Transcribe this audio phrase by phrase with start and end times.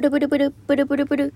[0.00, 1.34] ブルブルブル、ブルブルブル。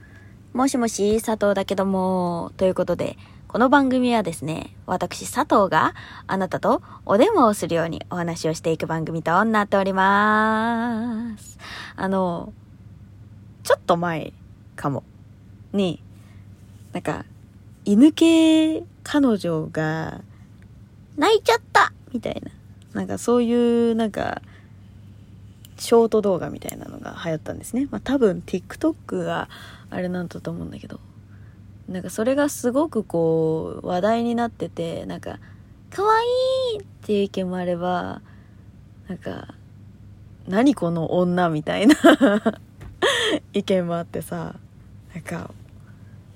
[0.54, 2.50] もしもし、佐藤だけども。
[2.56, 5.92] ということで、この番組はですね、私佐藤が
[6.26, 11.58] あなたとお電話をするようにお話をしていく番組となっております。
[11.94, 12.54] あの、
[13.64, 14.32] ちょっと前
[14.76, 15.04] かも。
[15.74, 16.02] に、
[16.94, 17.26] なんか、
[17.84, 20.22] 犬系彼女が
[21.18, 22.50] 泣いちゃったみたいな。
[22.94, 24.40] なんかそういう、なんか、
[25.76, 27.88] ショート動画みたいなのが流行ったんですね。
[27.90, 29.48] まあ多分 TikTok が
[29.90, 31.00] あれなんだと思うんだけど。
[31.88, 35.38] なんかそれがすごくこう話題になってて、なんか、
[35.90, 36.24] 可愛
[36.76, 38.22] いっていう意見もあれば、
[39.08, 39.54] なんか、
[40.48, 41.94] 何この女みたいな
[43.52, 44.56] 意見もあってさ、
[45.14, 45.50] なんか、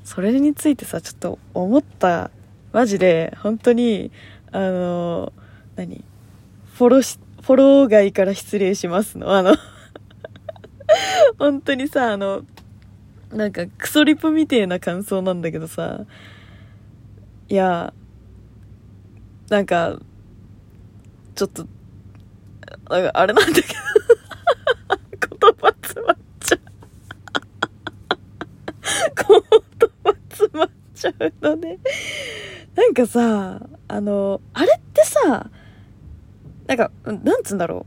[0.05, 2.31] それについてさ、ちょっと思った、
[2.73, 4.11] マジで、本当に、
[4.53, 5.33] あの、
[5.77, 6.05] 何？
[6.75, 9.35] フォローし、フォロー外から失礼しますの。
[9.35, 9.57] あの、
[11.41, 12.45] 本当にさ、あの、
[13.33, 16.05] なんかクソリプみてえな感想なんだけどさ、
[17.49, 17.95] いや、
[19.49, 19.99] なんか、
[21.37, 21.67] ちょっと、
[22.91, 23.69] なんかあれなんだけど、
[25.41, 26.61] 言葉詰まっちゃう。
[29.81, 31.79] 言葉詰まっちゃうのね。
[32.75, 35.51] なんかさ、あの、あれってさ、
[36.69, 37.87] なんか、なんつうんだろう。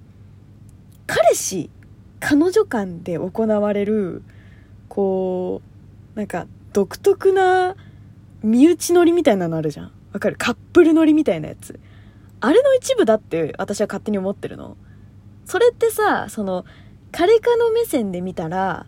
[1.07, 1.69] 彼氏、
[2.19, 4.23] 彼女間で行われる、
[4.89, 5.61] こ
[6.15, 7.75] う、なんか、独特な
[8.43, 9.91] 身内乗りみたいなのあるじゃん。
[10.13, 10.35] わかる？
[10.37, 11.79] カップル乗りみたいなやつ。
[12.41, 14.75] あれの一部だって私は勝手に思ってるの。
[15.45, 16.65] それってさ、その、
[17.11, 18.85] 彼かの目線で見たら、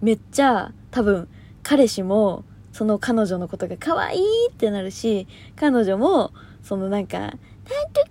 [0.00, 1.28] めっちゃ、多分、
[1.62, 8.08] 彼氏も、その彼女のことが可愛いってなるし、彼女も、そのなんか、なんとか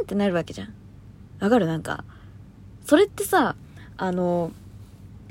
[0.00, 0.74] ンってなるわけじゃん。
[1.40, 1.66] わかる？
[1.66, 2.04] なんか、
[2.84, 3.56] それってさ、
[3.96, 4.52] あの、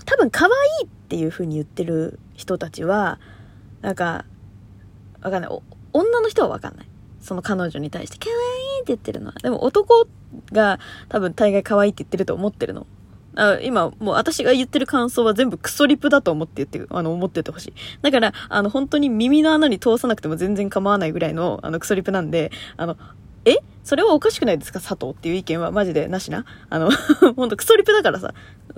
[0.06, 0.52] 多分可愛
[0.84, 3.20] いっていう風に言ってる人たちは、
[3.82, 4.26] なんか、
[5.22, 5.62] わかんない。
[5.94, 6.88] 女の人はわかんない。
[7.22, 9.34] その彼女に対して可愛いって言ってるのは。
[9.42, 10.08] でも男
[10.52, 10.80] が
[11.10, 12.86] 多分大概可愛いって言ってると思ってるの。
[13.38, 17.74] あ今、もう私が言ってる感想は全部クソリプだと思って言ってる、あの、思っててほしい。
[18.02, 22.96] だから、あの、本当に耳の穴に通さなくても全然構わないぐらいの、あの、クソリプなんで、あの、
[23.46, 23.58] え？
[23.84, 24.80] それはおかしくないですか？
[24.80, 25.72] 佐藤っていう意見は？
[25.72, 26.08] マジで？
[26.08, 26.46] なしな？
[26.70, 26.90] あの、
[27.36, 28.34] ほんとクソリプだからさ。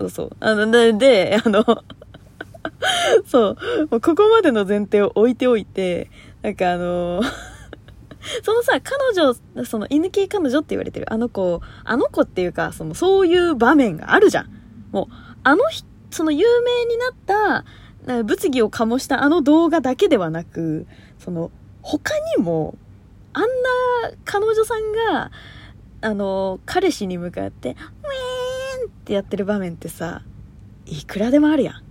[0.09, 0.31] そう。
[0.39, 1.63] あの、で、であの、
[3.25, 3.57] そう、
[3.89, 6.09] もうここまでの前提を置いておいて、
[6.41, 7.21] なんかあの、
[8.43, 14.49] そのさ、彼女、その犬系彼女って言われてるあの子、あの子っていうか、その、そういう場面があるじゃん。
[14.91, 15.13] もう、
[15.43, 17.63] あの人、その有名になっ
[18.05, 20.87] た、物議を醸したあの動画だけではなく、
[21.19, 21.51] その、
[21.81, 22.77] 他にも、
[23.37, 23.47] あんな
[24.25, 25.31] 彼女さんが、
[26.01, 30.23] あの、彼氏に向かって、ウィーンってやってる場面ってさ、
[30.87, 31.83] いくらでもあるやん。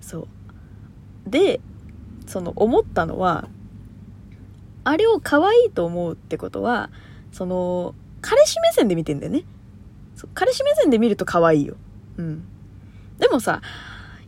[0.00, 0.28] そう。
[1.30, 1.60] で、
[2.26, 3.50] その思ったのは、
[4.84, 6.88] あれを可愛いと思うってことは、
[7.30, 9.44] その、彼氏目線で見てんだよね。
[10.16, 11.76] そう彼氏目線で見ると可愛いよ。
[12.16, 12.42] うん。
[13.18, 13.60] でもさ、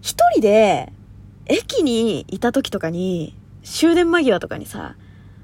[0.02, 0.92] 一人で、
[1.46, 4.96] 駅にいた時とかに、終電間際とかにさ、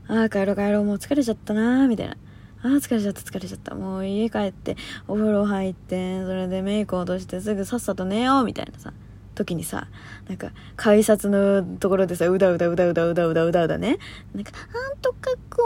[0.08, 2.16] ああ、帰ろう帰ろう、もう疲れちゃったなーみたいな。
[2.62, 3.74] ああ、疲れちゃった、疲れちゃった。
[3.74, 4.76] もう家帰って、
[5.08, 8.92] お風呂入って、それでメイク落としてすぐさっさと寝よう、みたいなさ、
[9.34, 9.88] 時にさ、
[10.28, 13.98] なんか、改札のところでさ、うだうだうだうだうだうだうだうだね。
[14.34, 15.64] なんか、なんとかくん、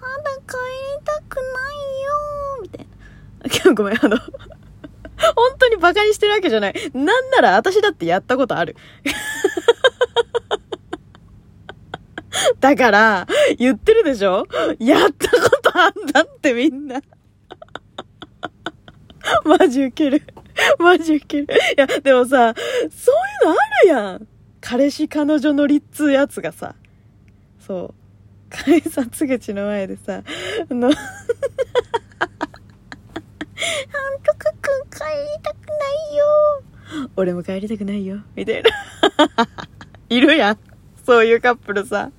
[0.00, 0.56] まだ帰
[0.98, 2.86] りたくないよ、みたい
[3.66, 3.74] な。
[3.74, 4.16] ごめん、あの、
[5.36, 6.74] 本当にバカにしてるわけじゃない。
[6.94, 8.76] なんなら私だってやったことある。
[12.60, 13.26] だから、
[13.58, 14.46] 言ってるでしょ？
[14.78, 17.00] やったことあんだってみんな。
[19.44, 20.22] マジウケる。
[20.78, 21.44] マジウケる。
[21.44, 22.54] いや、でもさ、
[22.90, 24.26] そういうのあるやん。
[24.60, 26.74] 彼氏彼女のりっつうやつがさ。
[27.58, 28.00] そう。
[28.50, 30.22] 改札口の前でさ、
[30.68, 30.98] あの、なんと
[34.34, 34.98] かくん帰
[35.36, 35.72] りたくな
[36.12, 36.24] いよ。
[37.16, 38.18] 俺も帰りたくないよ。
[38.34, 38.70] みたいな。
[40.08, 40.58] いるやん。
[41.06, 42.10] そういうカップルさ。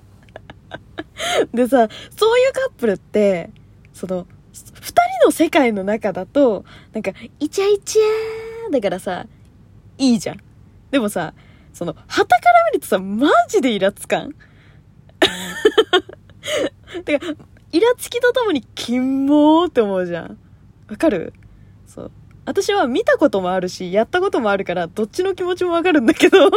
[1.53, 3.50] でさ、そういうカップルって、
[3.94, 9.25] その、二人の世界の中だと、なんか、イチャイチャーだからさ、
[9.98, 10.38] いいじゃん。
[10.92, 11.33] でもさ、
[11.74, 14.33] その、旗から見るとさ、マジでイラつかん？
[17.06, 17.25] てか、
[17.71, 20.38] イラつきとともに、キモーって思うじゃん。
[20.89, 21.33] わかる？
[21.88, 22.12] そう。
[22.45, 26.50] 私は見たこともあるし、やったこともあるから、どっちの気持ちもわかるんだけど。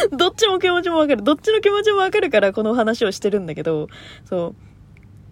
[0.12, 1.22] どっちも気持ちもわかる。
[1.22, 3.88] どっちの気持ちもわかるから、この話をしてるんだけど、
[4.24, 4.54] そ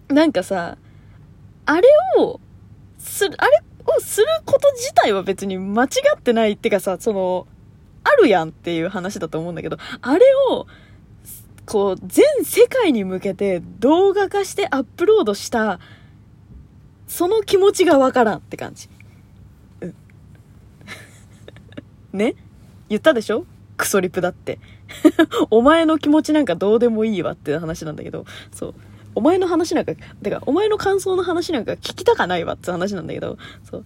[0.09, 0.13] う。
[0.13, 0.77] なんかさ、
[1.65, 2.39] あれを、
[2.97, 7.47] する、あれをすること自体は別に間違ってないってかさ、その、
[8.03, 10.67] あるやんっていう話だと思うんだけど、あれを、
[11.65, 15.79] こう、全世界に向けて動画化してアップロードした、
[17.07, 18.89] その気持ちがわからんって感じ。
[19.81, 19.95] うん。
[22.13, 22.35] ね？
[22.89, 23.45] 言ったでしょ？
[23.77, 24.59] クソリプだって。
[25.51, 28.75] お前の気持ちなんかどうでもいいわって話なんだけど、そう。
[29.15, 33.83] お前の話なんか、てか、お前の感想の話なんか聞きたかないわって話なんだけど、そ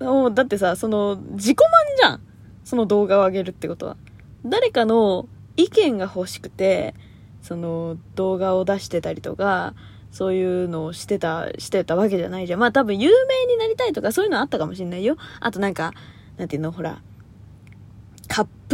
[0.00, 0.04] う。
[0.04, 2.20] もう、だってさ、その、自己満じゃん。
[2.64, 3.96] その動画を上げるってことは。
[4.44, 6.94] 誰かの意見が欲しくて、
[7.42, 9.74] その動画を出してたりとか、
[10.10, 12.60] そういうのをしてた、してたわけじゃないじゃん。
[12.60, 15.16] まあ多分有名になりたいとかそういうのあったかもしんないよ。
[15.40, 15.92] あとなんか、
[16.36, 17.02] なんていうの、ほら、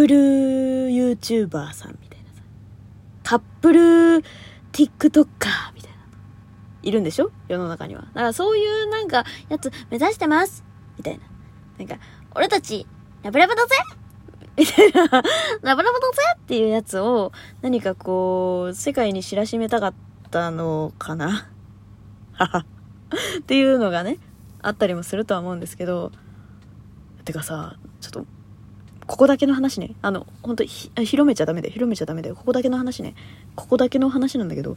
[0.00, 2.43] プル YouTuber さんみたいなさ。
[3.23, 3.81] カップル
[4.73, 5.26] TikToker
[5.75, 5.99] みたいな。
[6.82, 8.00] いるんでしょ世の中には。
[8.00, 10.64] だからそういうなんか、やつ目指してます
[10.97, 11.25] みたいな。
[11.76, 12.02] なんか、
[12.35, 12.87] 俺たち、
[13.23, 13.76] ラブラブだぜ
[14.56, 15.02] みたいな、
[15.61, 19.94] ラブラブだぜっていうやつを、何かこう、世界に知らしめたかっ
[20.31, 21.47] たのかな？
[22.32, 22.64] はは。
[23.41, 24.17] っていうのがね、
[24.62, 26.11] あったりもするとは思うんですけど、
[27.26, 28.40] てかさ、ちょっと、
[29.11, 29.97] ここだけの話ね。
[30.03, 31.75] あの、本当ひ、広めちゃダメだよ。
[31.75, 32.37] 広めちゃダメだよ。
[32.37, 33.17] ここだけの話ね。
[33.57, 34.77] ここだけの話なんだけど、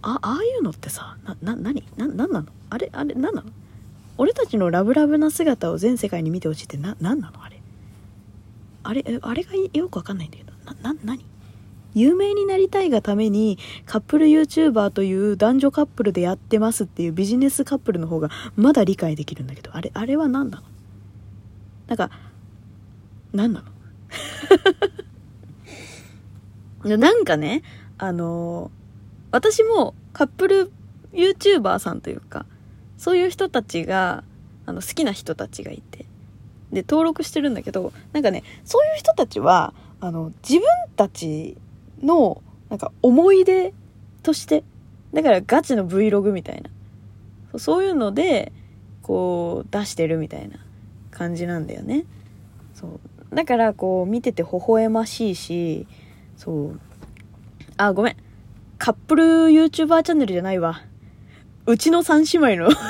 [0.00, 2.46] あ、ああいうのってさ、な、な、なな、なんなの？
[2.70, 3.50] あれ、あれ、なんなの？
[4.16, 7.44] 俺たちのラブラブな姿を全世界に見てほしいってな、なんなの？
[7.44, 7.60] あれ。
[8.82, 11.22] あれ、あれがよくわかんないんだけど、な、な、何？
[11.92, 20.62] 有名になりたいがためにカップル YouTuber という男女カップルでやってますっていうビジネスカップルの方がまだ理解できるんだけど、あれ、あれは何なの？
[21.88, 22.10] なんか、
[23.36, 23.62] 何な
[26.84, 26.96] の？
[26.98, 27.62] なんかね、
[27.98, 28.70] あの
[29.30, 30.72] 私もカップル
[31.12, 32.46] YouTuber さんというか、
[32.96, 34.24] そういう人たちが、
[34.64, 36.06] あの、好きな人たちがいて、
[36.72, 40.66] で、登録してるんだけど、なんかね、そういう人たちは、あの、自分
[40.96, 41.56] たち
[42.02, 43.72] の、なんか思い出
[44.22, 44.64] として、
[45.12, 47.58] だからガチの Vlog みたいな。
[47.58, 48.52] そういうので、
[49.02, 50.58] こう、出してるみたいな
[51.10, 52.04] 感じなんだよね。
[52.74, 53.00] そう。
[53.36, 55.86] だから、こう、見てて微笑ましいし、
[56.38, 56.80] そう。
[57.76, 58.16] あ、ごめん。
[58.78, 60.80] カップル YouTuber チャンネルじゃないわ。
[61.66, 62.70] うちの三姉妹の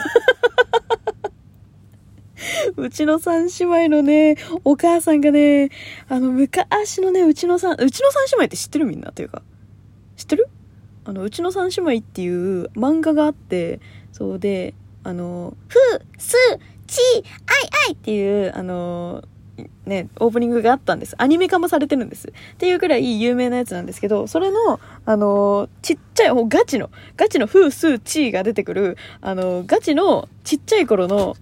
[2.76, 5.70] うちの三姉妹のね、お母さんがね、
[6.08, 9.10] あの、昔のね、うちの三、うちの三姉妹って知ってるみんな？
[9.10, 9.42] というか。
[10.14, 10.48] 知ってる？
[11.06, 13.80] あの、うちの三姉妹っていう漫画があって、
[14.12, 15.76] そうで、あの、ふ、
[16.18, 16.36] す、
[16.86, 17.24] ち、あい
[17.88, 19.24] あいっていう、あの、
[19.86, 21.14] ね、オープニングがあったんです。
[21.18, 22.28] アニメ化もされてるんです。
[22.28, 31.36] っていうくらい有名なやつなんですけど、それの、あの、ちっちゃい、もうガチの、ガチのフースーチーが出てくる、あの、ガチのちっちゃい頃の、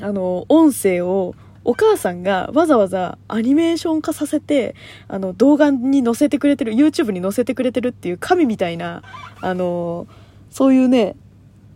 [0.00, 1.34] あの、音声を
[1.64, 4.74] お母さんがわざわざアニメーション化させて、
[5.08, 9.02] あの、動画に載せてくれてる、YouTube に載せてくれてるっていう神みたいな、
[9.40, 10.06] あの、
[10.50, 11.16] そういうね、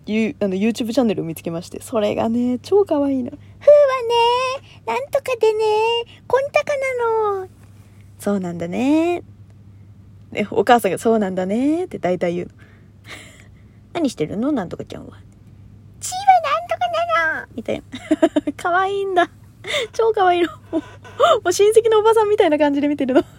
[0.06, 3.30] ゆあの YouTube チャンネルを見つけまして、それがね、超可愛いの。
[3.30, 3.36] ふ
[4.08, 4.14] ね、
[4.86, 5.64] なんとかでね、
[6.26, 6.72] こんたか
[7.36, 7.48] なの。
[8.18, 9.22] そうなんだね。
[10.32, 12.52] ね、お母さんがそうなんだねって大体言うの。
[13.94, 14.52] 何してるの？
[14.52, 15.18] なんとかちゃんは。
[16.00, 16.80] チーはなんとか
[17.34, 17.84] なのみたいな。
[18.56, 19.30] 可愛いんだ。
[19.92, 20.48] 超可愛いの。
[20.48, 20.82] もう、も
[21.46, 23.22] う親戚のおばさんみたいな感じで見てるの。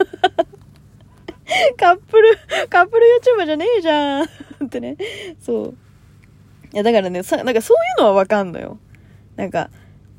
[1.77, 2.37] カップル、
[2.69, 3.05] カップル
[3.37, 4.23] YouTuber じゃねえじゃん。
[4.23, 4.97] ってね。
[5.39, 5.77] そう。
[6.73, 8.77] いや、だからね、さ、なんかそういうのはわかんのよ。
[9.35, 9.69] なんか、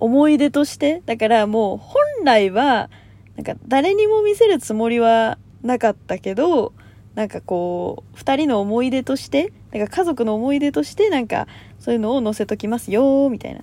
[0.01, 1.03] 思い出として。
[1.07, 2.91] だからもう、本来は、
[3.37, 6.73] なんか誰にも見せるつもりはなかったけど、
[7.15, 11.47] なんかこう、二人の思い出として、なんか家族の思い出として、なんか、
[11.79, 13.61] そういうのを載せときますよ、みたいな。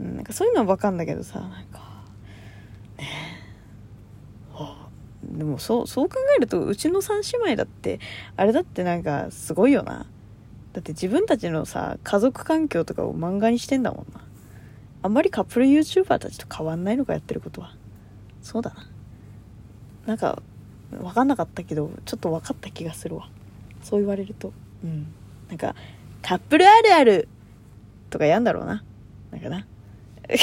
[0.00, 2.02] うん、なんかそういうのはわかんだけどさ、なんか、
[2.98, 3.36] ね
[5.22, 8.00] でもそう、そう考えると、うちの三姉妹だって、
[8.36, 10.06] あれだってなんか、すごいよな。
[10.72, 14.25] だって自分たちのさ、家族環境とかを漫画にしてんだもんな。
[15.06, 17.76] あんまりカップル YouTuber たちと変わんないのかやってることは。
[18.42, 18.88] そうだな。
[20.06, 20.42] なんか、
[20.90, 23.28] 分かんなかったけど、ちょっと分かった気がするわ。
[23.82, 24.52] そう言われると。
[24.82, 25.06] うん。
[25.48, 25.76] なんか、
[26.22, 27.28] カップルあるある
[28.10, 28.82] とかやんだろうな。
[29.30, 29.64] なんかな。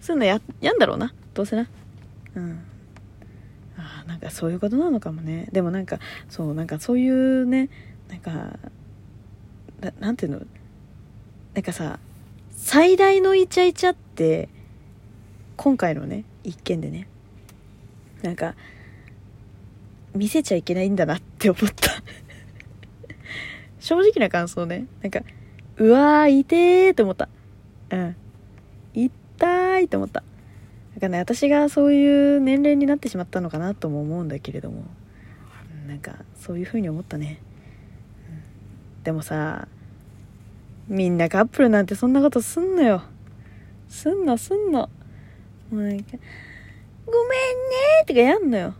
[0.00, 1.14] そういうのや、やんだろうな。
[1.34, 1.68] どうせな。
[2.34, 2.58] うん。
[4.08, 7.68] なんかそういうことなのかもねでもなんかそうなんかそういうね
[8.08, 8.58] なんか
[9.80, 10.40] ななんていうの？
[11.54, 12.00] なんかさ
[12.60, 14.48] 最大のイチャイチャって
[15.56, 17.08] 今回のね一件でね
[18.22, 18.54] なんか
[20.14, 21.90] 見せちゃいけないんだなって思った
[23.80, 25.20] 正直な感想ねなんか
[25.78, 27.28] うわー、痛えーって思った。
[27.90, 28.16] うん。
[28.94, 30.24] 痛いって思った。
[30.94, 34.82] だからね、私がそういう年齢になってしまったのかなとも思うんだけれども、
[35.86, 37.40] なんか、そういう風に思ったね。
[38.98, 39.68] うん、でもさ、
[40.88, 43.02] みんなカップルなんてそんなことすんのよ。
[43.88, 44.88] すんのすんの。
[45.70, 46.16] もうなんか、
[47.04, 48.74] ごめんねーってかやんのよ。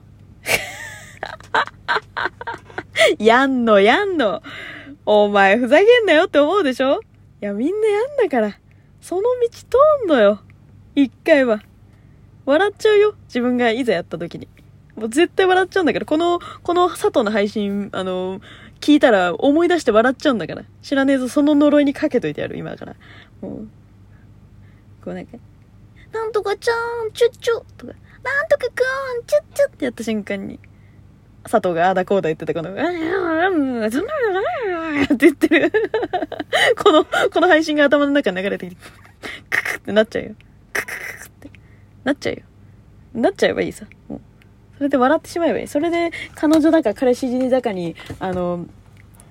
[3.19, 4.43] やんのやんの。
[5.05, 7.01] お前ふざけんなよって思うでしょ
[7.43, 8.59] いや、みんなやんだから。
[9.01, 9.67] その道通
[10.07, 10.41] んのよ。
[10.95, 11.63] 一回は。
[12.47, 13.15] 笑っちゃうよ。
[13.27, 14.49] 自分がいざやった時に。
[14.97, 16.07] もう絶対笑っちゃうんだから。
[16.07, 18.41] この、この佐藤の配信、あの、
[18.81, 20.65] 聞いたら思い出して笑っちゃうんだから。
[20.83, 22.97] 知らねえぞ、その呪いにかけといてやる、今から。
[23.41, 23.69] もう。
[25.05, 25.37] こうなんか、
[26.13, 27.93] なんとかちゃーん、チュッチュとか、
[28.23, 30.59] なんとかくーん、チュッチュってやった瞬間に、
[31.45, 35.73] 佐藤があだこうだ言ってたこの、うん、うん、って言ってる
[36.77, 38.83] この、この配信が頭の中に流れてきて、
[39.51, 40.35] ククってなっちゃうよ。
[40.73, 41.51] クククって
[42.05, 42.43] なっちゃうよ。
[43.15, 43.87] なっちゃえばいいさ。
[44.09, 44.21] もう。
[44.79, 45.67] それで笑ってしまえばいい。
[45.67, 48.65] それで、彼女だか彼氏だかに、あの、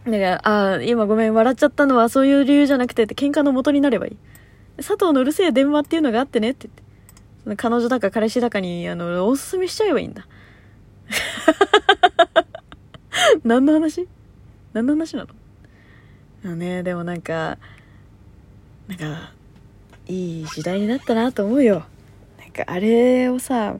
[0.05, 4.17] なんか、ああ、今ごめん、笑っちゃったのはそういう理由じゃなくてって喧嘩の元になればいい。
[4.75, 6.83] 佐藤のうるせえ電話っていうのがあってねって言って。
[7.45, 10.27] その彼女だか彼氏だかに、あの、おすすめしちゃえばいいんだ。
[13.45, 14.05] 何の話？
[14.73, 15.29] 何の話なの？
[16.51, 17.57] あね、でもなんか、
[18.89, 19.31] なんか、
[20.07, 21.85] いい時代になったなと思うよ。
[22.37, 23.77] なんかあれをさ、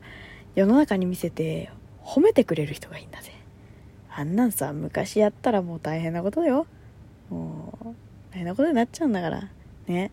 [0.57, 1.69] 世の中に見せて
[2.03, 3.31] 褒めてくれる人がいいんだぜ。
[4.09, 6.65] あんなんさ、昔やったらもう大変なことだよ。
[7.29, 7.85] もう、
[8.31, 9.51] 大変なことになっちゃうんだから。
[9.85, 10.09] ね。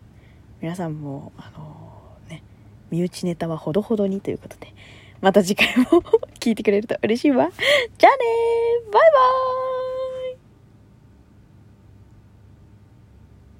[0.61, 2.43] 皆さんも、あのー、ね、
[2.91, 4.71] 身内ネタはほどほどにということで、
[5.19, 6.03] また次回も
[6.39, 7.49] 聞いてくれると嬉しいわ。
[7.97, 8.17] じゃあね
[8.93, 9.94] バイバーイ